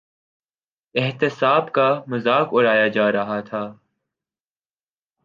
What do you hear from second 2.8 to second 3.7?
جا رہا تھا۔